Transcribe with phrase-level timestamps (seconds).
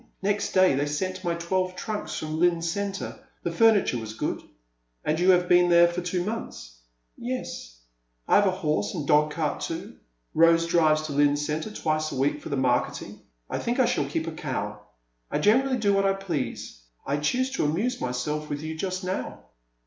[0.23, 3.19] Next day they sent my twelve trunks from Lynne Centre.
[3.43, 4.41] The furniture was good.
[5.05, 6.79] And you have been there for two months?
[7.15, 7.77] Yes.
[8.27, 9.97] I have a horse and dog cart too.
[10.33, 13.19] Rose drives to Lynne Centre twice a week for the mar keting.
[13.47, 14.81] I think I shall keep a cow—
[15.29, 16.81] I generally do what I please.
[17.05, 19.43] I choose to amuse myself with you just now.